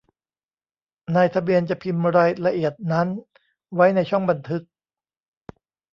[1.15, 3.07] นายทะเบียนจะพิมพ์รายละเอียดนั้น
[3.75, 4.63] ไว้ในช่องบันทึก